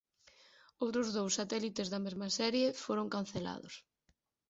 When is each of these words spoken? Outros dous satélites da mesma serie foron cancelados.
Outros 0.83 1.07
dous 1.17 1.33
satélites 1.39 1.87
da 1.89 2.03
mesma 2.05 2.27
serie 2.39 2.67
foron 2.83 3.07
cancelados. 3.15 3.73